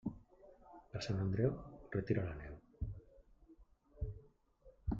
[0.93, 1.53] Per Sant Andreu,
[1.97, 2.57] retira la neu.